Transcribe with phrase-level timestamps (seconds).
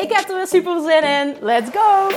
[0.00, 1.36] Ik heb er weer super zin in.
[1.40, 2.08] Let's go!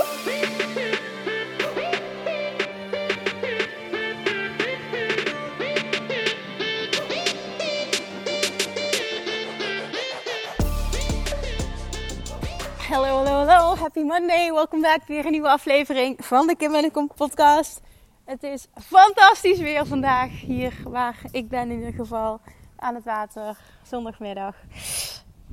[12.90, 13.76] Hallo, hallo, hallo.
[13.76, 14.52] Happy Monday.
[14.52, 15.00] Welkom back.
[15.08, 17.82] Weer een nieuwe aflevering van de Kim en Kom podcast.
[18.26, 22.42] Het is fantastisch weer vandaag hier waar ik ben in ieder geval
[22.76, 23.58] aan het water.
[23.88, 24.56] Zondagmiddag.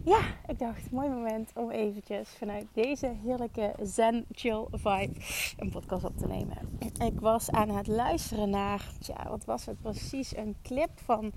[0.05, 5.12] Ja, ik dacht, mooi moment om eventjes vanuit deze heerlijke zen chill vibe
[5.57, 6.57] een podcast op te nemen.
[6.98, 10.37] Ik was aan het luisteren naar, ja, wat was het precies?
[10.37, 11.33] Een clip van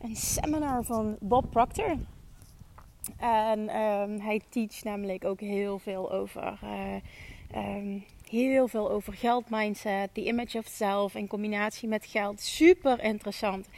[0.00, 1.96] een seminar van Bob Proctor.
[3.16, 10.10] En ehm, hij teacht namelijk ook heel veel over, uh, um, heel veel over geldmindset,
[10.12, 12.40] die image of self in combinatie met geld.
[12.40, 13.68] Super interessant.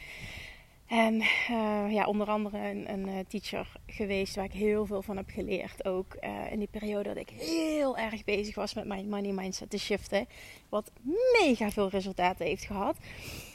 [0.93, 5.17] En uh, ja, onder andere een, een uh, teacher geweest waar ik heel veel van
[5.17, 5.85] heb geleerd.
[5.85, 9.69] Ook uh, in die periode dat ik heel erg bezig was met mijn money mindset
[9.69, 10.27] te shiften.
[10.69, 10.91] Wat
[11.39, 12.97] mega veel resultaten heeft gehad.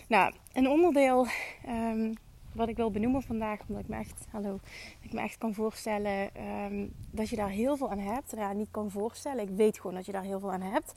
[0.08, 1.26] Nou, een onderdeel
[1.68, 2.14] um,
[2.52, 4.58] wat ik wil benoemen vandaag, omdat ik me echt, hallo,
[5.00, 6.30] ik me echt kan voorstellen
[6.64, 8.32] um, dat je daar heel veel aan hebt.
[8.36, 10.94] Ja, niet kan voorstellen, ik weet gewoon dat je daar heel veel aan hebt.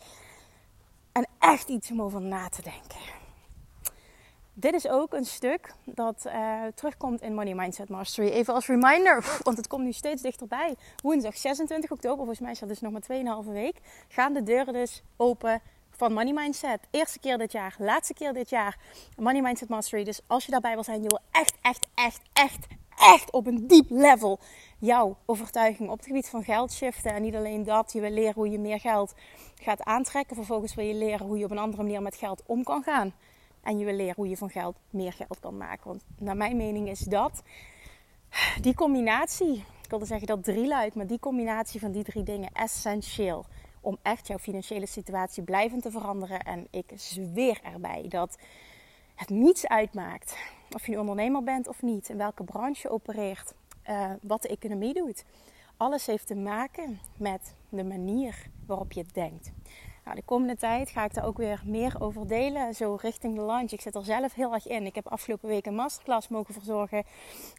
[1.11, 3.20] En echt iets om over na te denken.
[4.61, 8.27] Dit is ook een stuk dat uh, terugkomt in Money Mindset Mastery.
[8.27, 10.75] Even als reminder, want het komt nu steeds dichterbij.
[11.03, 13.75] Woensdag 26 oktober, volgens mij is dat dus nog maar 2,5 week,
[14.07, 16.79] gaan de deuren dus open van Money Mindset.
[16.91, 18.77] Eerste keer dit jaar, laatste keer dit jaar.
[19.17, 20.03] Money Mindset Mastery.
[20.03, 22.67] Dus als je daarbij wil zijn, je wil echt, echt, echt, echt,
[22.97, 24.39] echt op een diep level
[24.77, 27.13] jouw overtuiging op het gebied van geld shiften.
[27.13, 29.13] En niet alleen dat, je wil leren hoe je meer geld
[29.61, 30.35] gaat aantrekken.
[30.35, 33.13] Vervolgens wil je leren hoe je op een andere manier met geld om kan gaan.
[33.61, 35.87] En je wil leren hoe je van geld meer geld kan maken.
[35.87, 37.43] Want naar mijn mening is dat
[38.61, 42.49] die combinatie, ik wilde zeggen dat drie luidt, maar die combinatie van die drie dingen
[42.53, 43.45] essentieel
[43.81, 46.39] om echt jouw financiële situatie blijvend te veranderen.
[46.39, 48.37] En ik zweer erbij dat
[49.15, 50.37] het niets uitmaakt
[50.71, 53.53] of je nu ondernemer bent of niet, in welke branche je opereert,
[53.89, 55.23] uh, wat de economie doet.
[55.77, 59.51] Alles heeft te maken met de manier waarop je denkt.
[60.03, 62.73] Nou, de komende tijd ga ik daar ook weer meer over delen.
[62.73, 63.71] Zo richting de launch.
[63.71, 64.85] Ik zit er zelf heel erg in.
[64.85, 67.03] Ik heb afgelopen week een masterclass mogen verzorgen.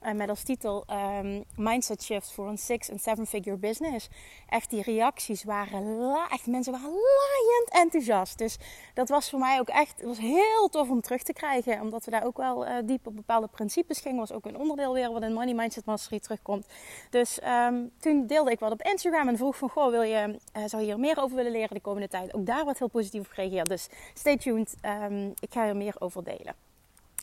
[0.04, 4.08] Uh, met als titel um, Mindset Shifts voor een six- en seven-figure business.
[4.48, 6.16] Echt die reacties waren...
[6.30, 8.38] Echt, mensen waren laaiend enthousiast.
[8.38, 8.58] Dus
[8.94, 9.96] dat was voor mij ook echt...
[9.96, 11.80] Het was heel tof om terug te krijgen.
[11.80, 14.18] Omdat we daar ook wel uh, diep op bepaalde principes gingen.
[14.18, 16.66] Was ook een onderdeel weer wat in Money Mindset Mastery terugkomt.
[17.10, 19.28] Dus um, toen deelde ik wat op Instagram.
[19.28, 19.68] En vroeg van...
[19.68, 22.31] Goh, wil je, uh, zou je hier meer over willen leren de komende tijd?
[22.34, 23.68] Ook daar wat heel positief op gereageerd.
[23.68, 24.74] Dus stay tuned.
[24.84, 26.54] Um, ik ga er meer over delen.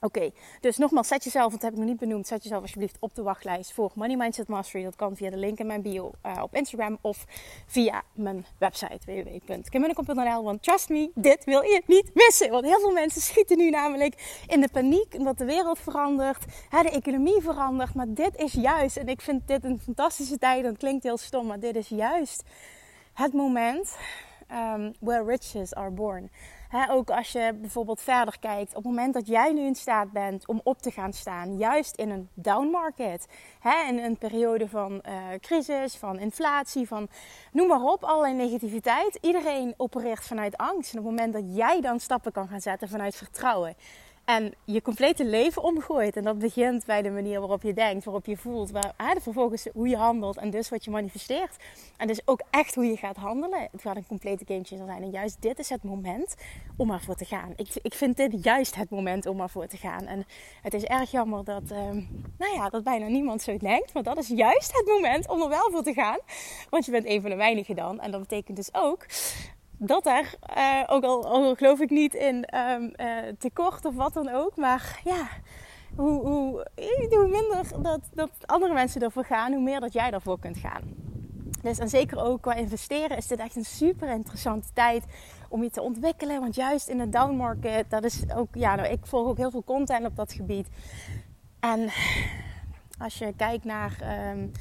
[0.01, 0.31] Oké,
[0.61, 3.23] dus nogmaals, zet jezelf, dat heb ik nog niet benoemd, zet jezelf alsjeblieft op de
[3.23, 4.83] wachtlijst voor Money Mindset Mastery.
[4.83, 7.25] Dat kan via de link in mijn bio uh, op Instagram of
[7.65, 10.43] via mijn website www.kimmunnekom.nl.
[10.43, 12.49] Want trust me, dit wil je niet missen.
[12.49, 16.81] Want heel veel mensen schieten nu namelijk in de paniek omdat de wereld verandert, hè,
[16.83, 17.93] de economie verandert.
[17.93, 21.17] Maar dit is juist, en ik vind dit een fantastische tijd, en het klinkt heel
[21.17, 22.43] stom, maar dit is juist
[23.13, 23.97] het moment
[24.51, 26.29] um, where riches are born.
[26.89, 30.47] Ook als je bijvoorbeeld verder kijkt, op het moment dat jij nu in staat bent
[30.47, 33.27] om op te gaan staan, juist in een down market,
[33.59, 37.07] he, in een periode van uh, crisis, van inflatie, van
[37.51, 39.17] noem maar op, allerlei negativiteit.
[39.21, 40.93] Iedereen opereert vanuit angst.
[40.93, 43.75] En op het moment dat jij dan stappen kan gaan zetten vanuit vertrouwen,
[44.29, 46.15] en je complete leven omgooit.
[46.15, 49.87] En dat begint bij de manier waarop je denkt, waarop je voelt, waar, vervolgens hoe
[49.87, 51.55] je handelt en dus wat je manifesteert.
[51.97, 53.67] En dus ook echt hoe je gaat handelen.
[53.71, 55.03] Het gaat een complete gamechanger zijn.
[55.03, 56.35] En juist dit is het moment
[56.77, 57.53] om ervoor te gaan.
[57.55, 60.05] Ik, ik vind dit juist het moment om ervoor te gaan.
[60.05, 60.25] En
[60.61, 63.93] het is erg jammer dat, um, nou ja, dat bijna niemand zo denkt.
[63.93, 66.19] Maar dat is juist het moment om er wel voor te gaan.
[66.69, 67.99] Want je bent een van de weinigen dan.
[67.99, 69.05] En dat betekent dus ook
[69.79, 74.29] dat er, uh, ook, al, geloof ik niet in um, uh, tekort of wat dan
[74.29, 75.27] ook, maar ja,
[75.95, 76.67] hoe, hoe,
[77.09, 80.81] hoe minder dat, dat andere mensen ervoor gaan, hoe meer dat jij ervoor kunt gaan.
[81.61, 85.03] Dus en zeker ook qua investeren is dit echt een super interessante tijd
[85.49, 86.39] om je te ontwikkelen.
[86.39, 89.51] Want juist in de down market, dat is ook, ja, nou, ik volg ook heel
[89.51, 90.67] veel content op dat gebied.
[91.59, 91.89] En
[92.97, 93.97] als je kijkt naar
[94.31, 94.51] um,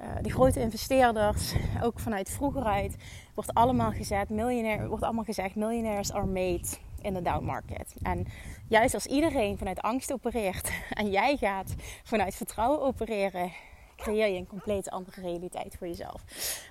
[0.00, 2.96] uh, de grote investeerders, ook vanuit vroeger uit,
[3.34, 6.64] wordt allemaal gezet, miljonair, wordt allemaal gezegd, millionaires are made
[7.00, 7.94] in the down market.
[8.02, 8.26] En
[8.68, 13.52] juist als iedereen vanuit angst opereert en jij gaat vanuit vertrouwen opereren,
[13.96, 16.22] creëer je een compleet andere realiteit voor jezelf.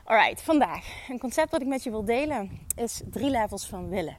[0.04, 0.86] Alright, vandaag.
[1.10, 4.18] Een concept dat ik met je wil delen is drie levels van willen.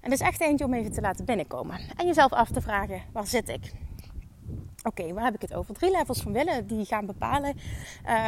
[0.00, 1.80] En dat is echt eentje om even te laten binnenkomen.
[1.96, 3.72] En jezelf af te vragen, waar zit ik?
[4.86, 5.74] Oké, waar heb ik het over?
[5.74, 7.56] Drie levels van willen die gaan bepalen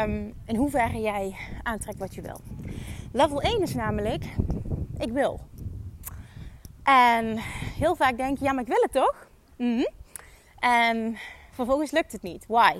[0.03, 2.41] um, in hoeverre jij aantrekt wat je wil.
[3.13, 4.25] Level 1 is namelijk,
[4.99, 5.41] ik wil.
[6.83, 7.39] En
[7.79, 9.29] heel vaak denk je, ja, maar ik wil het toch?
[9.57, 9.89] Mm
[10.59, 11.19] En
[11.51, 12.45] vervolgens lukt het niet.
[12.47, 12.73] Why?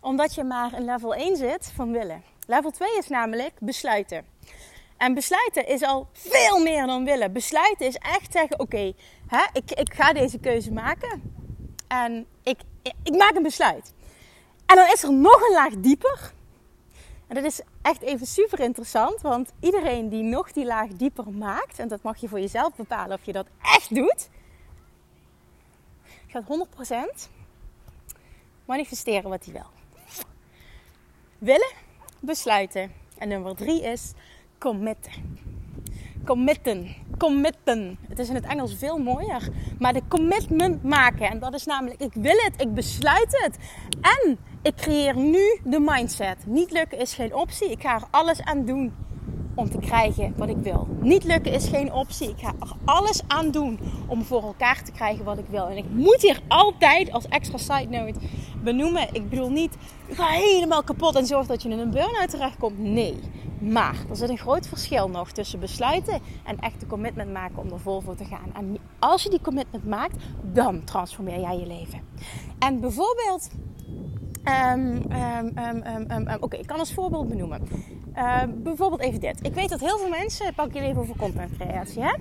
[0.00, 2.22] Omdat je maar in level 1 zit van willen.
[2.46, 4.24] Level 2 is namelijk besluiten.
[4.96, 7.32] En besluiten is al veel meer dan willen.
[7.32, 8.92] Besluiten is echt zeggen: oké,
[9.52, 11.22] ik, ik ga deze keuze maken.
[11.88, 12.26] En
[12.82, 13.92] ik, maak een besluit.
[14.66, 16.32] En dan is er nog een laag dieper.
[17.26, 21.78] En dat is echt even super interessant, want iedereen die nog die laag dieper maakt,
[21.78, 24.28] en dat mag je voor jezelf bepalen of je dat echt doet,
[26.26, 26.44] gaat
[27.26, 27.28] 100%
[28.64, 29.70] manifesteren wat hij wil.
[31.38, 31.72] Willen,
[32.20, 32.92] besluiten.
[33.18, 34.12] En nummer drie is
[34.58, 35.12] committen.
[36.24, 36.94] Committen.
[37.22, 37.98] Committen.
[38.08, 39.48] Het is in het Engels veel mooier.
[39.78, 41.30] Maar de commitment maken.
[41.30, 43.58] En dat is namelijk, ik wil het, ik besluit het.
[44.00, 46.46] En ik creëer nu de mindset.
[46.46, 47.70] Niet lukken is geen optie.
[47.70, 48.92] Ik ga er alles aan doen
[49.54, 50.88] om te krijgen wat ik wil.
[51.00, 52.28] Niet lukken is geen optie.
[52.28, 55.66] Ik ga er alles aan doen om voor elkaar te krijgen wat ik wil.
[55.66, 58.18] En ik moet hier altijd als extra side note
[58.62, 59.08] benoemen.
[59.12, 59.76] Ik bedoel niet,
[60.10, 62.78] ga helemaal kapot en zorg dat je in een burn-out terechtkomt.
[62.78, 63.18] Nee.
[63.62, 67.72] Maar er zit een groot verschil nog tussen besluiten en echt de commitment maken om
[67.72, 68.54] er vol voor te gaan.
[68.54, 72.00] En als je die commitment maakt, dan transformeer jij je leven.
[72.58, 73.50] En bijvoorbeeld
[74.44, 75.02] Um,
[76.10, 77.62] um, Oké, ik kan als voorbeeld benoemen.
[78.16, 79.46] Uh, bijvoorbeeld even dit.
[79.46, 82.14] Ik weet dat heel veel mensen, pak je even over content creatie, hè?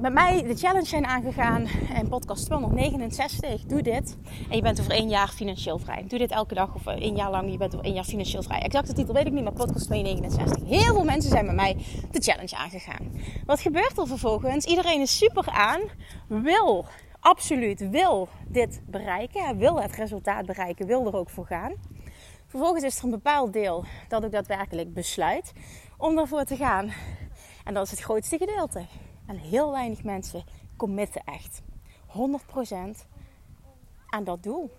[0.00, 3.62] bij mij de challenge zijn aangegaan en podcast 269.
[3.62, 4.16] Doe dit
[4.50, 6.04] en je bent over één jaar financieel vrij.
[6.08, 8.62] Doe dit elke dag of één jaar lang, je bent over één jaar financieel vrij.
[8.62, 10.68] Exacte titel weet ik niet, maar podcast 269.
[10.68, 11.76] Heel veel mensen zijn bij mij
[12.10, 13.12] de challenge aangegaan.
[13.46, 14.64] Wat gebeurt er vervolgens?
[14.64, 15.80] Iedereen is super aan,
[16.26, 16.86] wil
[17.20, 21.72] absoluut wil dit bereiken, wil het resultaat bereiken, wil er ook voor gaan.
[22.48, 25.52] Vervolgens is er een bepaald deel dat ik daadwerkelijk besluit
[25.96, 26.92] om ervoor te gaan.
[27.64, 28.86] En dat is het grootste gedeelte.
[29.26, 30.44] En heel weinig mensen
[30.76, 31.62] committen echt
[32.08, 33.06] 100%
[34.08, 34.70] aan dat doel.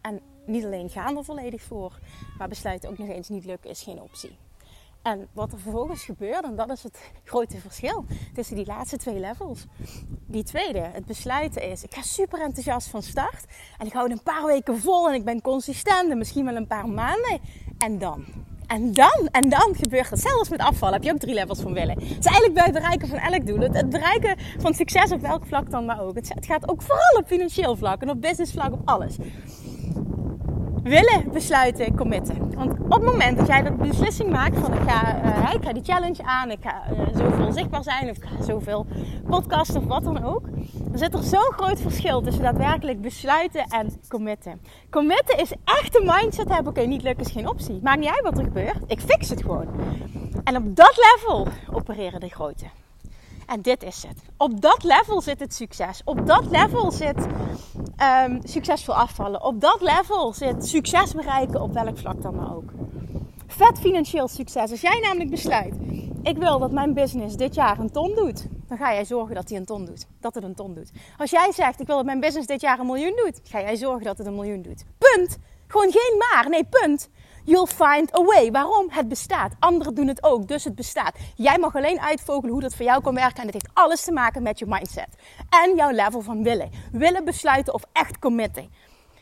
[0.00, 1.98] En niet alleen gaan er volledig voor,
[2.38, 4.38] maar besluiten ook nog eens niet lukken is geen optie.
[5.02, 8.04] En wat er vervolgens gebeurt, en dat is het grote verschil
[8.34, 9.66] tussen die laatste twee levels.
[10.26, 13.44] Die tweede, het besluiten is, ik ga super enthousiast van start.
[13.78, 16.66] En ik hou een paar weken vol en ik ben consistent en misschien wel een
[16.66, 17.40] paar maanden.
[17.78, 18.24] En dan?
[18.66, 20.20] En dan, en dan gebeurt het.
[20.20, 21.94] Zelfs met afval heb je ook drie levels van willen.
[21.94, 23.58] Het is eigenlijk bij het bereiken van elk doel.
[23.58, 26.14] Het, bereiken van succes op welk vlak dan maar ook.
[26.14, 29.16] Het, het gaat ook vooral op financieel vlak en op business vlak, op alles
[30.82, 32.54] willen besluiten, committen.
[32.54, 35.72] Want op het moment dat jij dat beslissing maakt van ik ga, uh, ik ga
[35.72, 38.86] die challenge aan, ik ga uh, zoveel zichtbaar zijn of ik ga zoveel
[39.28, 40.42] podcasten of wat dan ook.
[40.74, 44.60] Dan zit er zo'n groot verschil tussen daadwerkelijk besluiten en committen.
[44.90, 47.80] Committen is echt een mindset hebben, oké niet lukken is geen optie.
[47.82, 49.68] Maakt niet uit wat er gebeurt, ik fix het gewoon.
[50.44, 52.66] En op dat level opereren de grote.
[53.46, 54.18] En dit is het.
[54.36, 56.00] Op dat level zit het succes.
[56.04, 57.26] Op dat level zit
[58.02, 59.44] um, succesvol afvallen.
[59.44, 62.72] Op dat level zit succes bereiken op welk vlak dan maar ook.
[63.46, 64.70] Vet financieel succes.
[64.70, 65.74] Als jij namelijk besluit,
[66.22, 69.48] ik wil dat mijn business dit jaar een ton doet, dan ga jij zorgen dat
[69.48, 70.06] hij een ton doet.
[70.20, 70.90] Dat het een ton doet.
[71.18, 73.76] Als jij zegt, ik wil dat mijn business dit jaar een miljoen doet, ga jij
[73.76, 74.84] zorgen dat het een miljoen doet.
[74.98, 75.38] Punt.
[75.66, 76.48] Gewoon geen maar.
[76.48, 77.08] Nee, punt.
[77.44, 78.50] You'll find a way.
[78.50, 78.86] Waarom?
[78.90, 79.52] Het bestaat.
[79.58, 81.16] Anderen doen het ook, dus het bestaat.
[81.36, 83.36] Jij mag alleen uitvogelen hoe dat voor jou kan werken.
[83.36, 85.08] En het heeft alles te maken met je mindset.
[85.48, 86.70] En jouw level van willen.
[86.92, 88.72] Willen besluiten of echt committen.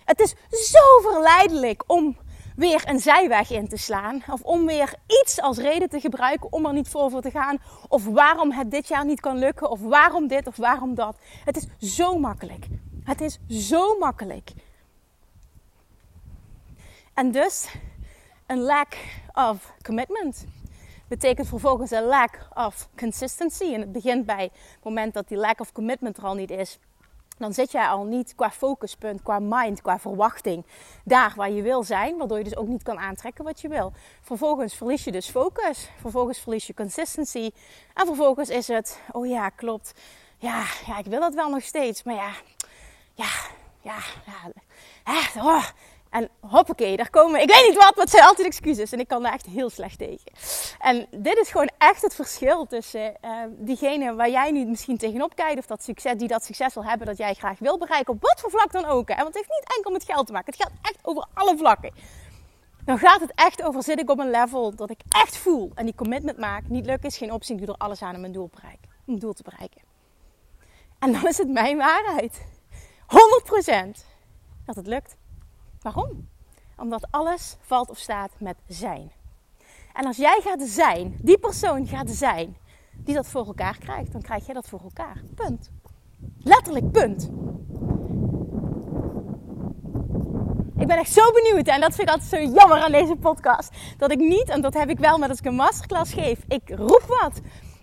[0.05, 0.35] Het is
[0.71, 2.17] zo verleidelijk om
[2.57, 4.23] weer een zijweg in te slaan.
[4.31, 7.59] Of om weer iets als reden te gebruiken om er niet voor, voor te gaan.
[7.89, 9.71] Of waarom het dit jaar niet kan lukken.
[9.71, 11.17] Of waarom dit of waarom dat.
[11.45, 12.67] Het is zo makkelijk.
[13.05, 14.51] Het is zo makkelijk.
[17.15, 17.69] En dus
[18.49, 18.97] een lack
[19.33, 20.47] of commitment.
[21.09, 23.75] Betekent vervolgens een lack of consistency.
[23.75, 26.79] En het begint bij het moment dat die lack of commitment er al niet is.
[27.39, 30.67] Dan zit jij al niet qua focuspunt, qua mind, qua verwachting
[31.05, 32.17] daar waar je wil zijn.
[32.17, 33.93] Waardoor je dus ook niet kan aantrekken wat je wil.
[34.21, 35.91] Vervolgens verlies je dus focus.
[36.01, 37.51] Vervolgens verlies je consistency.
[37.95, 39.95] En vervolgens is het, oh ja, klopt.
[40.39, 42.03] Ja, ja ik wil dat wel nog steeds.
[42.03, 42.33] Maar ja,
[43.15, 43.31] ja,
[43.81, 44.53] ja, ja.
[45.05, 45.65] Echt, oh,
[46.11, 48.93] En hoppakee, daar komen, ik weet niet wat, maar het zijn altijd excuses.
[48.93, 50.33] En ik kan daar echt heel slecht tegen.
[50.79, 55.35] En dit is gewoon echt het verschil tussen uh, diegene waar jij nu misschien tegenop
[55.35, 55.59] kijkt.
[55.59, 58.15] Of dat succes, die dat succes wil hebben dat jij graag wil bereiken.
[58.15, 59.09] Op wat voor vlak dan ook.
[59.09, 59.15] Hè?
[59.15, 60.53] Want het heeft niet enkel met geld te maken.
[60.53, 61.93] Het gaat echt over alle vlakken.
[62.85, 65.71] Dan gaat het echt over, zit ik op een level dat ik echt voel.
[65.75, 66.69] En die commitment maak.
[66.69, 67.55] Niet lukken is geen optie.
[67.55, 69.81] Ik doe er alles aan om mijn doel, om mijn doel te bereiken.
[70.99, 72.41] En dan is het mijn waarheid.
[73.97, 74.05] 100%
[74.67, 75.17] dat het lukt.
[75.93, 76.29] Waarom?
[76.77, 79.13] Omdat alles valt of staat met zijn.
[79.93, 82.57] En als jij gaat zijn, die persoon gaat zijn
[82.93, 85.23] die dat voor elkaar krijgt, dan krijg jij dat voor elkaar.
[85.35, 85.71] Punt.
[86.39, 87.31] Letterlijk punt.
[90.77, 93.71] Ik ben echt zo benieuwd en dat vind ik altijd zo jammer aan deze podcast.
[93.99, 96.71] Dat ik niet, en dat heb ik wel met als ik een masterclass geef, ik
[96.71, 97.41] roep wat.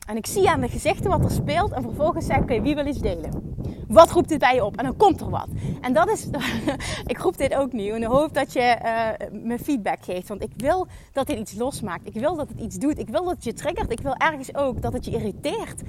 [0.07, 1.71] En ik zie aan de gezichten wat er speelt.
[1.71, 3.54] En vervolgens zeg ik, oké, wie wil iets delen?
[3.87, 4.77] Wat roept dit bij je op?
[4.77, 5.47] En dan komt er wat.
[5.81, 6.27] En dat is,
[7.13, 10.27] ik roep dit ook nu in de hoop dat je uh, me feedback geeft.
[10.27, 12.07] Want ik wil dat dit iets losmaakt.
[12.07, 12.99] Ik wil dat het iets doet.
[12.99, 13.91] Ik wil dat het je triggert.
[13.91, 15.81] Ik wil ergens ook dat het je irriteert.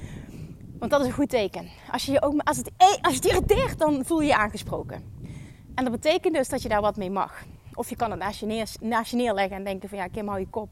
[0.79, 1.67] Want dat is een goed teken.
[1.91, 5.15] Als je, je ook, als het, e- als het irriteert, dan voel je je aangesproken.
[5.75, 7.43] En dat betekent dus dat je daar wat mee mag.
[7.73, 10.27] Of je kan het naast je, neer, naast je neerleggen en denken van ja, Kim,
[10.27, 10.69] hou je kop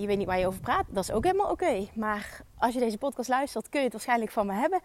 [0.00, 1.88] je weet niet waar je over praat, dat is ook helemaal oké.
[1.94, 4.80] Maar als je deze podcast luistert, kun je het waarschijnlijk van me hebben.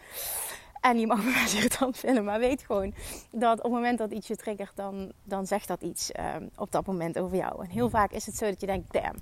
[0.88, 2.94] En je mag me irritant vinden, maar weet gewoon
[3.32, 6.72] dat op het moment dat iets je triggert, dan, dan zegt dat iets um, op
[6.72, 7.64] dat moment over jou.
[7.64, 9.16] En heel vaak is het zo dat je denkt, damn,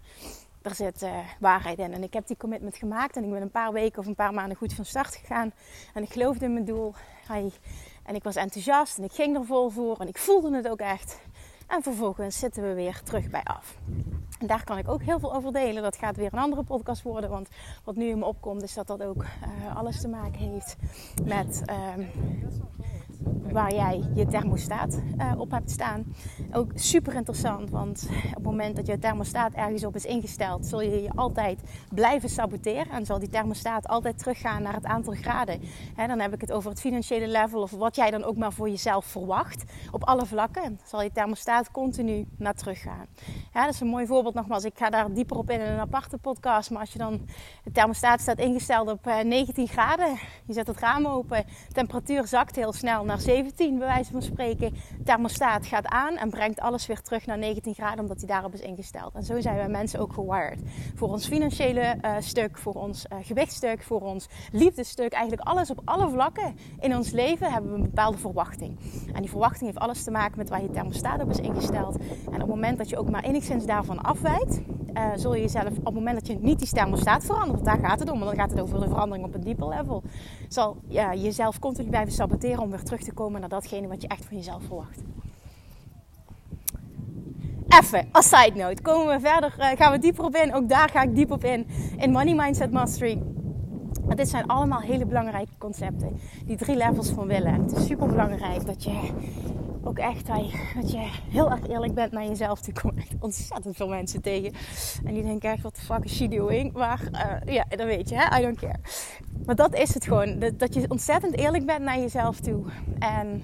[0.62, 1.94] er zit uh, waarheid in.
[1.94, 4.34] En ik heb die commitment gemaakt en ik ben een paar weken of een paar
[4.34, 5.52] maanden goed van start gegaan.
[5.94, 6.94] En ik geloofde in mijn doel.
[8.04, 10.80] En ik was enthousiast en ik ging er vol voor en ik voelde het ook
[10.80, 11.20] echt.
[11.68, 13.78] En vervolgens zitten we weer terug bij af.
[14.40, 15.84] En daar kan ik ook heel veel over delen.
[15.84, 17.30] Dat gaat weer een andere podcast worden.
[17.30, 17.50] Want
[17.84, 20.76] wat nu in me opkomt, is dat dat ook uh, alles te maken heeft
[21.24, 21.64] met.
[21.70, 22.06] Uh,
[23.56, 26.16] waar jij je thermostaat uh, op hebt staan.
[26.52, 30.82] Ook super interessant, want op het moment dat je thermostaat ergens op is ingesteld, zul
[30.82, 31.60] je je altijd
[31.94, 35.62] blijven saboteren en zal die thermostaat altijd teruggaan naar het aantal graden.
[35.96, 38.54] He, dan heb ik het over het financiële level of wat jij dan ook maar
[38.54, 39.64] voor jezelf verwacht.
[39.92, 43.06] Op alle vlakken zal je thermostaat continu naar terug gaan.
[43.54, 44.64] Ja, dat is een mooi voorbeeld nogmaals.
[44.64, 46.70] Ik ga daar dieper op in in een aparte podcast.
[46.70, 47.22] Maar als je dan
[47.64, 52.56] de thermostaat staat ingesteld op 19 eh, graden, je zet het raam open, temperatuur zakt
[52.56, 54.74] heel snel naar 17 bij wijze van spreken.
[55.04, 58.60] Thermostaat gaat aan en brengt alles weer terug naar 19 graden omdat hij daarop is
[58.60, 59.14] ingesteld.
[59.14, 60.60] En zo zijn wij mensen ook gewired.
[60.96, 65.14] Voor ons financiële uh, stuk, voor ons uh, gewichtstuk, voor ons liefdestuk.
[65.14, 68.80] Eigenlijk alles op alle vlakken in ons leven hebben we een bepaalde verwachting.
[69.14, 71.98] En die verwachting heeft alles te maken met waar je thermostaat op is ingesteld.
[72.26, 74.62] En op het moment dat je ook maar enigszins daarvan afwijkt,
[74.98, 77.90] uh, zul je jezelf op het moment dat je niet die thermostaat verandert, want daar
[77.90, 80.04] gaat het om, want dan gaat het over de verandering op een dieper level,
[80.48, 84.08] zal ja, jezelf continu blijven saboteren om weer terug te komen naar datgene wat je
[84.08, 85.02] echt van jezelf verwacht.
[87.68, 90.54] Even, als side note, komen we verder, uh, gaan we dieper op in.
[90.54, 93.22] Ook daar ga ik diep op in, in Money Mindset Mastery.
[94.06, 96.20] Maar dit zijn allemaal hele belangrijke concepten.
[96.46, 97.54] Die drie levels van willen.
[97.54, 99.12] En het is super belangrijk dat je
[99.88, 100.28] ook echt
[100.76, 102.68] dat je heel erg eerlijk bent naar jezelf.
[102.68, 104.54] Er komen echt ontzettend veel mensen tegen.
[105.06, 106.74] En die denken echt, wat de fuck is she doing?
[106.74, 108.40] Maar uh, ja, dan weet je, hè?
[108.40, 108.80] I don't care.
[109.46, 110.40] Maar dat is het gewoon.
[110.40, 112.66] Dat, dat je ontzettend eerlijk bent naar jezelf toe.
[113.00, 113.44] En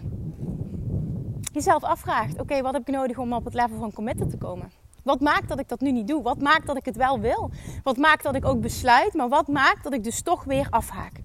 [1.53, 4.71] jezelf afvraagt, oké, wat heb ik nodig om op het level van committed te komen?
[5.03, 6.23] Wat maakt dat ik dat nu niet doe?
[6.23, 7.51] Wat maakt dat ik het wel wil?
[7.83, 9.13] Wat maakt dat ik ook besluit?
[9.13, 11.20] Maar wat maakt dat ik dus toch weer afhaak?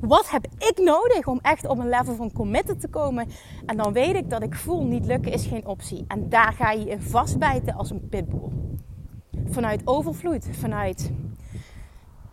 [0.00, 3.28] Wat heb ik nodig om echt op een level van committed te komen?
[3.66, 6.04] En dan weet ik dat ik voel niet lukken is geen optie.
[6.08, 8.48] En daar ga je in vastbijten als een pitbull.
[9.46, 11.10] Vanuit overvloed, vanuit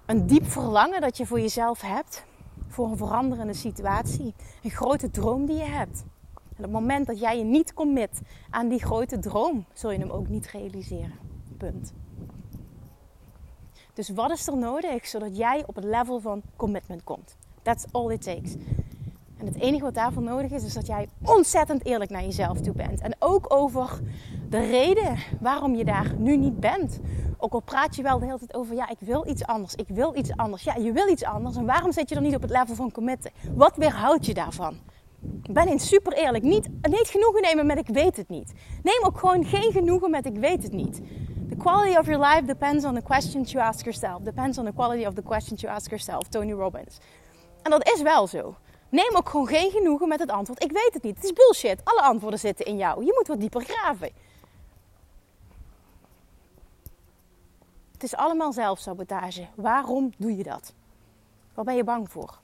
[0.06, 2.26] een diep verlangen dat je voor jezelf hebt.
[2.68, 4.34] Voor een veranderende situatie.
[4.64, 6.04] Een grote droom die je hebt.
[6.34, 10.00] En op het moment dat jij je niet commit aan die grote droom, zul je
[10.00, 11.14] hem ook niet realiseren.
[11.58, 11.94] Punt.
[13.94, 17.36] Dus wat is er nodig zodat jij op het level van commitment komt?
[17.62, 18.56] That's all it takes.
[19.38, 22.74] En het enige wat daarvoor nodig is, is dat jij ontzettend eerlijk naar jezelf toe
[22.74, 23.02] bent.
[23.02, 24.00] En ook over
[24.50, 27.00] de reden waarom je daar nu niet bent.
[27.38, 29.88] Ook al praat je wel de hele tijd over, ja, ik wil iets anders, ik
[29.88, 30.64] wil iets anders.
[30.64, 31.56] Ja, je wil iets anders.
[31.56, 33.32] En waarom zit je dan niet op het level van committen?
[33.54, 34.76] Wat weerhoudt je daarvan?
[35.52, 36.44] Ben eens super eerlijk.
[36.44, 38.54] Niet, niet genoegen nemen met ik weet het niet.
[38.84, 41.02] Neem ook gewoon geen genoegen met ik weet het niet.
[41.62, 44.24] Quality of your life depends on the questions you ask yourself.
[44.24, 46.28] Depends on the quality of the questions you ask yourself.
[46.28, 46.98] Tony Robbins.
[47.62, 48.56] En dat is wel zo.
[48.90, 50.64] Neem ook gewoon geen genoegen met het antwoord.
[50.64, 51.16] Ik weet het niet.
[51.16, 51.82] Het is bullshit.
[51.84, 53.06] Alle antwoorden zitten in jou.
[53.06, 54.10] Je moet wat dieper graven.
[57.92, 59.48] Het is allemaal zelfsabotage.
[59.56, 60.74] Waarom doe je dat?
[61.54, 62.40] Waar ben je bang voor?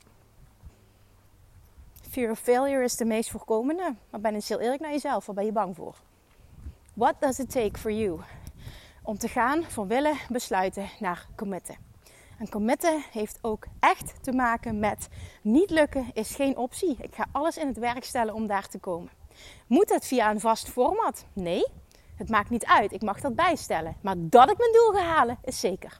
[2.10, 3.96] Fear of failure is de meest voorkomende.
[4.10, 5.26] Maar ben eens heel eerlijk naar jezelf.
[5.26, 5.96] Waar ben je bang voor?
[6.94, 8.20] What does it take for you?
[9.08, 11.76] Om te gaan van willen besluiten naar committen.
[12.40, 15.08] En committen heeft ook echt te maken met
[15.42, 16.98] niet lukken is geen optie.
[17.02, 19.10] Ik ga alles in het werk stellen om daar te komen.
[19.68, 21.26] Moet het via een vast format?
[21.34, 21.68] Nee,
[22.16, 22.92] het maakt niet uit.
[22.92, 23.96] Ik mag dat bijstellen.
[24.02, 26.00] Maar dat ik mijn doel ga halen, is zeker.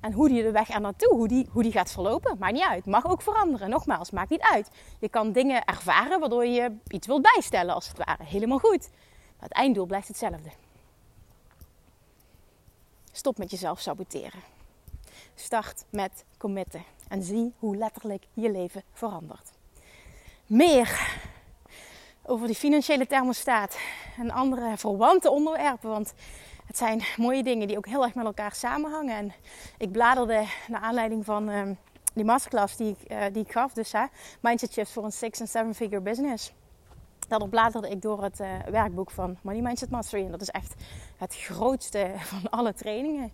[0.00, 2.62] En hoe die de weg er naartoe, hoe die, hoe die gaat verlopen, maakt niet
[2.62, 2.86] uit.
[2.86, 3.70] Mag ook veranderen.
[3.70, 4.70] Nogmaals, maakt niet uit.
[4.98, 8.24] Je kan dingen ervaren waardoor je iets wilt bijstellen, als het ware.
[8.24, 8.90] Helemaal goed.
[9.38, 10.50] Maar het einddoel blijft hetzelfde.
[13.12, 14.40] Stop met jezelf saboteren.
[15.34, 16.84] Start met committen.
[17.08, 19.50] En zie hoe letterlijk je leven verandert.
[20.46, 21.18] Meer
[22.22, 23.78] over die financiële thermostaat
[24.18, 25.88] en andere verwante onderwerpen.
[25.88, 26.14] Want
[26.66, 29.16] het zijn mooie dingen die ook heel erg met elkaar samenhangen.
[29.16, 29.32] En
[29.78, 31.78] ik bladerde naar aanleiding van um,
[32.14, 33.72] die masterclass die ik, uh, die ik gaf.
[33.72, 34.04] Dus hè,
[34.40, 36.52] Mindset Shifts voor een six- en seven-figure business.
[37.32, 40.24] Daardoor bladerde ik door het uh, werkboek van Money Mindset Mastery.
[40.24, 40.74] En dat is echt
[41.16, 43.32] het grootste van alle trainingen.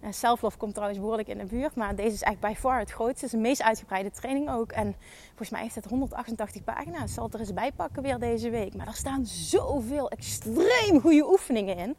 [0.00, 1.74] Uh, Self-love komt trouwens behoorlijk in de buurt.
[1.74, 3.24] Maar deze is echt by far het grootste.
[3.24, 4.72] Het is de meest uitgebreide training ook.
[4.72, 4.94] En
[5.26, 7.14] volgens mij heeft het 188 pagina's.
[7.14, 8.74] Zal het er eens bij pakken weer deze week.
[8.74, 11.96] Maar er staan zoveel extreem goede oefeningen in.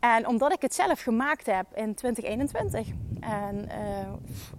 [0.00, 2.88] En omdat ik het zelf gemaakt heb in 2021
[3.20, 4.12] en uh,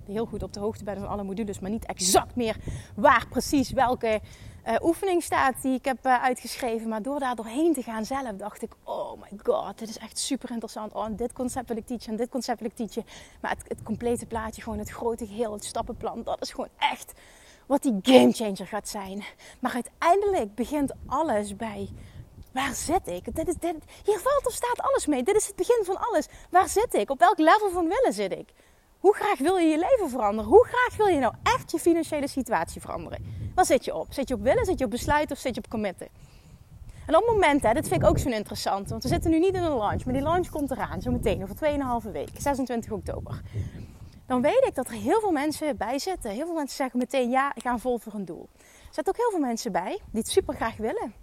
[0.06, 2.56] heel goed op de hoogte ben van alle modules, maar niet exact meer
[2.96, 4.22] waar precies welke
[4.70, 6.90] uh, oefening staat die ik heb uh, uitgeschreven.
[6.90, 10.20] Maar door daar doorheen te gaan zelf dacht ik, oh my god, dit is echt
[10.20, 10.94] super interessant.
[10.94, 13.06] Oh, dit concept wil ik teachen en dit concept wil ik teachen.
[13.42, 17.14] Maar het, het complete plaatje, gewoon het grote geheel, het stappenplan, dat is gewoon echt
[17.66, 19.24] wat die gamechanger gaat zijn.
[19.60, 21.90] Maar uiteindelijk begint alles bij
[22.52, 23.36] Waar zit ik?
[23.36, 23.56] Dit is,
[24.04, 25.24] hier valt of staat alles mee.
[25.24, 26.28] Dit is het begin van alles.
[26.50, 27.10] Waar zit ik?
[27.10, 28.54] Op welk level van willen zit ik?
[29.00, 30.50] Hoe graag wil je je leven veranderen?
[30.50, 33.52] Hoe graag wil je nou echt je financiële situatie veranderen?
[33.56, 34.14] Waar zit je op?
[34.14, 36.08] Zit je op willen, zit je op besluiten of zit je op committen?
[37.06, 39.40] En op het moment, hè, dit vind ik ook zo interessant, want we zitten nu
[39.40, 41.56] niet in een launch, maar die launch komt eraan, zo meteen, over
[42.06, 43.42] 2,5 week, 26 oktober.
[44.26, 46.32] Dan weet ik dat er heel veel mensen bij zitten.
[46.32, 48.50] Heel veel mensen zeggen meteen ja, ik ga vol voor een doel.
[48.58, 51.14] Er zitten ook heel veel mensen bij die het super graag willen.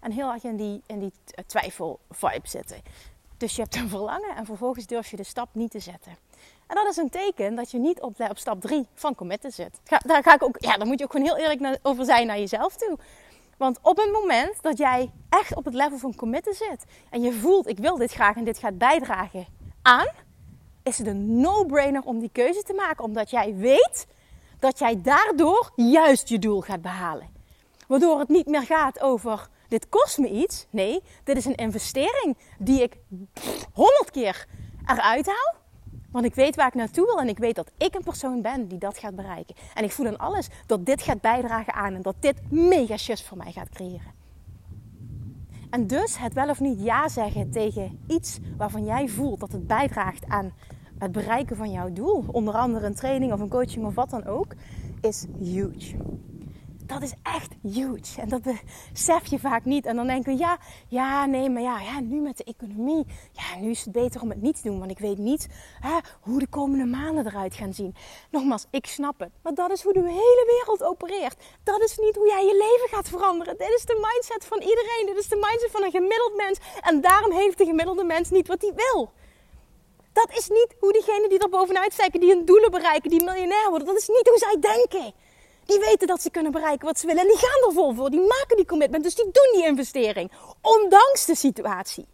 [0.00, 1.12] En heel erg in die, in die
[1.46, 2.82] twijfel-vibe zitten.
[3.36, 6.16] Dus je hebt een verlangen en vervolgens durf je de stap niet te zetten.
[6.70, 9.80] En dat is een teken dat je niet op, op stap 3 van committen zit.
[10.06, 12.38] daar, ga ik ook, ja, daar moet je ook gewoon heel eerlijk over zijn naar
[12.38, 12.98] jezelf toe.
[13.56, 17.32] Want op het moment dat jij echt op het level van committen zit en je
[17.32, 19.46] voelt, ik wil dit graag en dit gaat bijdragen
[19.82, 20.08] aan,
[20.82, 23.04] is het een no-brainer om die keuze te maken.
[23.04, 24.06] Omdat jij weet
[24.58, 27.28] dat jij daardoor juist je doel gaat behalen.
[27.88, 30.66] Waardoor het niet meer gaat over dit kost me iets.
[30.70, 32.96] Nee, dit is een investering die ik
[33.72, 34.46] honderd keer
[34.86, 35.59] eruit haal.
[36.10, 38.68] Want ik weet waar ik naartoe wil en ik weet dat ik een persoon ben
[38.68, 39.54] die dat gaat bereiken.
[39.74, 43.24] En ik voel aan alles dat dit gaat bijdragen aan en dat dit mega shifts
[43.24, 44.18] voor mij gaat creëren.
[45.70, 49.66] En dus het wel of niet ja zeggen tegen iets waarvan jij voelt dat het
[49.66, 50.52] bijdraagt aan
[50.98, 54.24] het bereiken van jouw doel, onder andere een training of een coaching of wat dan
[54.24, 54.54] ook,
[55.00, 55.96] is huge
[56.90, 58.20] dat is echt huge.
[58.20, 58.42] En dat
[58.92, 59.86] besef je vaak niet.
[59.86, 63.60] En dan denken we, ja, ja, nee, maar ja, ja, nu met de economie, ja,
[63.60, 64.78] nu is het beter om het niet te doen.
[64.78, 65.46] Want ik weet niet
[65.80, 67.94] hè, hoe de komende maanden eruit gaan zien.
[68.30, 69.30] Nogmaals, ik snap het.
[69.42, 71.36] Maar dat is hoe de hele wereld opereert.
[71.64, 73.58] Dat is niet hoe jij je leven gaat veranderen.
[73.58, 75.06] Dit is de mindset van iedereen.
[75.06, 76.58] Dit is de mindset van een gemiddeld mens.
[76.80, 79.12] En daarom heeft de gemiddelde mens niet wat hij wil.
[80.12, 83.68] Dat is niet hoe diegenen die er bovenuit steken, die hun doelen bereiken, die miljonair
[83.68, 85.14] worden, dat is niet hoe zij denken.
[85.70, 87.22] Die weten dat ze kunnen bereiken wat ze willen.
[87.22, 88.10] En die gaan er vol voor.
[88.10, 89.04] Die maken die commitment.
[89.04, 90.32] Dus die doen die investering.
[90.60, 92.06] Ondanks de situatie.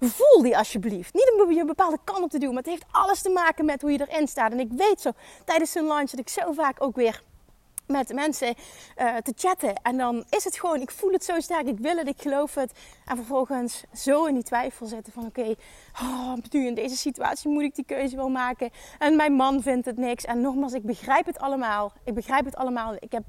[0.00, 1.14] Voel die alsjeblieft.
[1.14, 2.48] Niet om je een bepaalde kant op te doen.
[2.48, 4.52] Maar het heeft alles te maken met hoe je erin staat.
[4.52, 5.10] En ik weet zo,
[5.44, 7.22] tijdens een lunch dat ik zo vaak ook weer
[7.86, 8.54] met mensen
[8.98, 9.74] uh, te chatten.
[9.82, 12.54] En dan is het gewoon, ik voel het zo sterk, ik wil het, ik geloof
[12.54, 12.72] het.
[13.04, 15.54] En vervolgens zo in die twijfel zitten van oké,
[16.02, 18.70] oh, nu in deze situatie moet ik die keuze wel maken.
[18.98, 20.24] En mijn man vindt het niks.
[20.24, 21.92] En nogmaals, ik begrijp het allemaal.
[22.04, 22.94] Ik begrijp het allemaal.
[22.98, 23.24] Ik heb,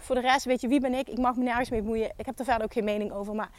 [0.00, 1.08] voor de rest, weet je, wie ben ik?
[1.08, 2.12] Ik mag me nergens mee bemoeien.
[2.16, 3.50] Ik heb er verder ook geen mening over, maar...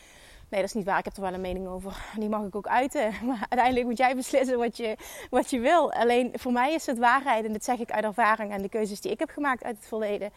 [0.50, 0.98] Nee, dat is niet waar.
[0.98, 2.06] Ik heb er wel een mening over.
[2.18, 3.14] Die mag ik ook uiten.
[3.28, 4.98] Maar uiteindelijk moet jij beslissen wat je,
[5.30, 5.94] wat je wil.
[5.94, 7.46] Alleen voor mij is het waarheid.
[7.46, 9.86] En dit zeg ik uit ervaring en de keuzes die ik heb gemaakt uit het
[9.86, 10.32] verleden.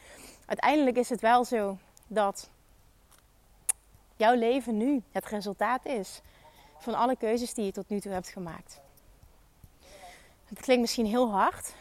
[0.46, 2.50] Uiteindelijk is het wel zo dat
[4.16, 6.20] jouw leven nu het resultaat is
[6.78, 8.80] van alle keuzes die je tot nu toe hebt gemaakt.
[10.44, 11.74] Het klinkt misschien heel hard,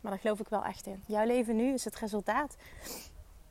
[0.00, 1.02] maar daar geloof ik wel echt in.
[1.06, 2.56] Jouw leven nu is het resultaat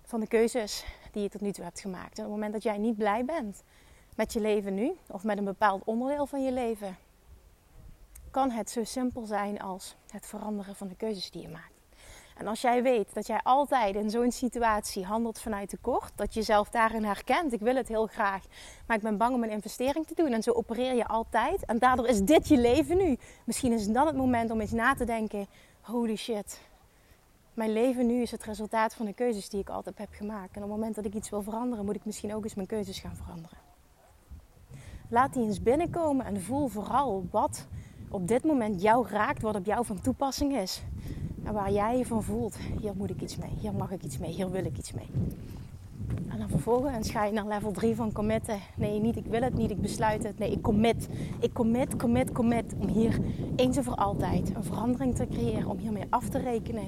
[0.04, 2.18] van de keuzes die je tot nu toe hebt gemaakt.
[2.18, 3.64] En op het moment dat jij niet blij bent
[4.16, 6.98] met je leven nu of met een bepaald onderdeel van je leven,
[8.32, 11.72] kan het zo simpel zijn als het veranderen van de keuzes die je maakt.
[12.38, 16.40] En als jij weet dat jij altijd in zo'n situatie handelt vanuit tekort, dat je
[16.40, 18.44] jezelf daarin herkent, ik wil het heel graag,
[18.88, 21.66] maar ik ben bang om een investering te doen en zo opereer je altijd.
[21.66, 23.18] En daardoor is dit je leven nu.
[23.46, 25.48] Misschien is dan het moment om eens na te denken:
[25.82, 26.62] holy shit,
[27.54, 30.56] mijn leven nu is het resultaat van de keuzes die ik altijd heb gemaakt.
[30.56, 32.68] En op het moment dat ik iets wil veranderen, moet ik misschien ook eens mijn
[32.68, 33.63] keuzes gaan veranderen.
[35.14, 37.68] Laat die eens binnenkomen en voel vooral wat
[38.10, 40.84] op dit moment jou raakt, wat op jou van toepassing is.
[41.44, 44.18] En waar jij je van voelt, hier moet ik iets mee, hier mag ik iets
[44.18, 45.06] mee, hier wil ik iets mee.
[46.28, 48.60] En dan vervolgens ga je naar level 3 van committen.
[48.76, 50.38] Nee, niet ik wil het, niet ik besluit het.
[50.38, 51.10] Nee, ik commit.
[51.40, 52.74] Ik commit, commit, commit.
[52.80, 53.20] Om hier
[53.56, 55.70] eens en voor altijd een verandering te creëren.
[55.70, 56.88] Om hiermee af te rekenen.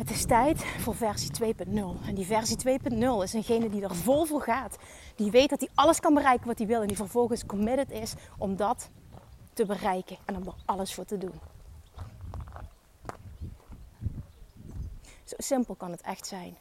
[0.00, 2.06] Het is tijd voor versie 2.0.
[2.06, 4.76] En die versie 2.0 is eengene die er vol voor gaat.
[5.14, 6.80] Die weet dat hij alles kan bereiken wat hij wil.
[6.80, 8.90] En die vervolgens committed is om dat
[9.52, 10.16] te bereiken.
[10.24, 11.34] En om er alles voor te doen.
[15.24, 16.56] Zo simpel kan het echt zijn.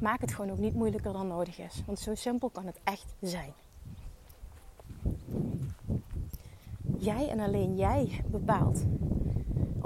[0.00, 1.82] Maak het gewoon ook niet moeilijker dan nodig is.
[1.86, 3.52] Want zo simpel kan het echt zijn.
[6.98, 8.84] Jij en alleen jij bepaalt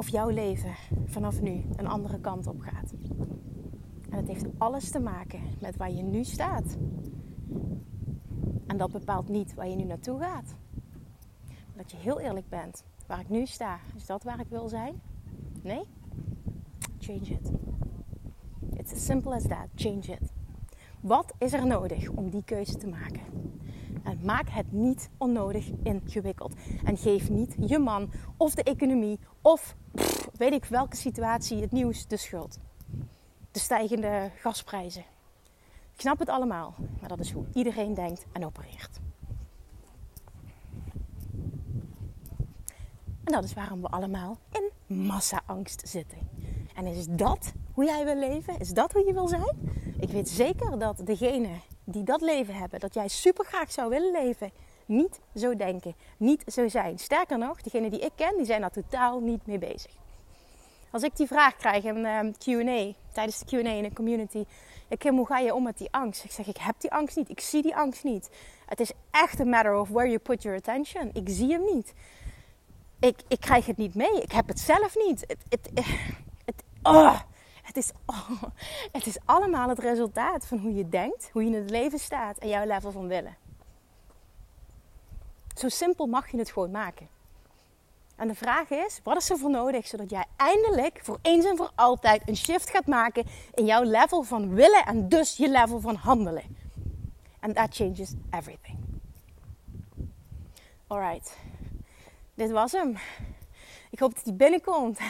[0.01, 2.93] of jouw leven vanaf nu een andere kant op gaat.
[4.11, 6.77] En het heeft alles te maken met waar je nu staat.
[8.67, 10.55] En dat bepaalt niet waar je nu naartoe gaat.
[11.77, 12.85] Dat je heel eerlijk bent.
[13.07, 15.01] Waar ik nu sta, is dat waar ik wil zijn?
[15.63, 15.83] Nee?
[16.99, 17.51] Change it.
[18.77, 19.67] It's as simple as that.
[19.75, 20.33] Change it.
[21.01, 23.23] Wat is er nodig om die keuze te maken?
[24.03, 26.55] En maak het niet onnodig ingewikkeld.
[26.85, 29.75] En geef niet je man of de economie of
[30.37, 32.59] weet ik welke situatie het nieuws de schuld.
[33.51, 35.05] De stijgende gasprijzen.
[35.95, 39.01] Ik snap het allemaal, maar dat is hoe iedereen denkt en opereert.
[43.25, 46.19] En dat is waarom we allemaal in massa-angst zitten.
[46.75, 48.59] En is dat hoe jij wil leven?
[48.59, 49.57] Is dat hoe je wil zijn?
[50.01, 54.13] Ik weet zeker dat degenen die dat leven hebben, dat jij super graag zou willen
[54.13, 54.53] leven,
[54.91, 56.99] niet zo denken, niet zo zijn.
[56.99, 59.93] Sterker nog, degenen die ik ken, die zijn daar totaal niet mee bezig.
[60.91, 64.45] Als ik die vraag krijg in um, Q&A, tijdens de Q&A in de community,
[64.99, 66.25] Kim, hoe ga je om met die angst?
[66.25, 68.31] Ik zeg, ik heb die angst niet, ik zie die angst niet.
[68.67, 71.11] Het is echt een matter of where you put your attention.
[71.13, 71.93] Ik zie hem niet.
[73.01, 75.21] Ik, ik krijg het niet mee, ik heb het zelf niet.
[75.21, 75.71] Het, het,
[76.45, 77.21] het, oh,
[77.63, 78.43] het, is, oh,
[78.93, 82.39] het is allemaal het resultaat van hoe je denkt, hoe je in het leven staat
[82.39, 83.37] en jouw level van willen.
[85.61, 87.09] Zo simpel mag je het gewoon maken.
[88.17, 91.57] En de vraag is, wat is er voor nodig zodat jij eindelijk voor eens en
[91.57, 95.81] voor altijd een shift gaat maken in jouw level van willen en dus je level
[95.81, 96.57] van handelen.
[97.41, 98.79] And that changes everything.
[100.87, 101.37] Alright,
[102.35, 102.97] dit was hem.
[103.91, 104.99] Ik hoop dat hij binnenkomt.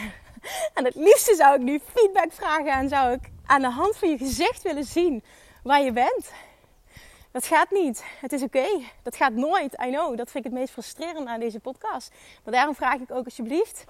[0.74, 4.08] En het liefste zou ik nu feedback vragen en zou ik aan de hand van
[4.08, 5.22] je gezicht willen zien
[5.62, 6.32] waar je bent.
[7.32, 8.04] Dat gaat niet.
[8.20, 8.66] Het is oké.
[9.02, 9.72] Dat gaat nooit.
[9.86, 10.16] I know.
[10.16, 12.12] Dat vind ik het meest frustrerend aan deze podcast.
[12.44, 13.84] Maar daarom vraag ik ook alsjeblieft: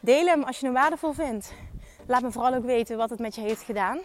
[0.00, 1.52] deel hem als je hem waardevol vindt.
[2.06, 4.00] Laat me vooral ook weten wat het met je heeft gedaan.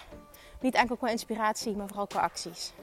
[0.62, 2.74] Niet enkel qua inspiratie, maar vooral qua acties.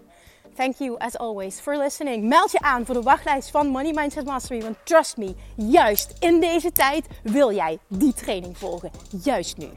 [0.55, 2.25] Thank you as always for listening.
[2.25, 4.63] Meld je aan voor de wachtlijst van Money Mindset Mastery.
[4.63, 8.91] Want trust me, juist in deze tijd wil jij die training volgen.
[9.23, 9.69] Juist nu.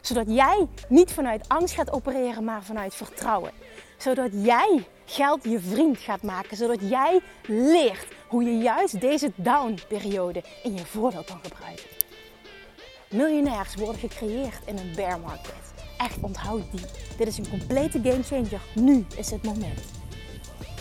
[0.00, 3.50] Zodat jij niet vanuit angst gaat opereren, maar vanuit vertrouwen.
[3.96, 6.56] Zodat jij geld je vriend gaat maken.
[6.56, 11.84] Zodat jij leert hoe je juist deze down-periode in je voordeel kan gebruiken.
[13.10, 15.74] Miljonairs worden gecreëerd in een bear market.
[15.98, 16.86] Echt onthoud die.
[17.16, 18.60] Dit is een complete game changer.
[18.74, 19.80] Nu is het moment.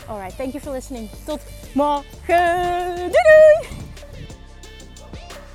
[0.08, 1.10] Alright, thank you for listening.
[1.26, 1.40] Tot
[1.74, 2.96] morgen.
[2.96, 3.85] Doei doei!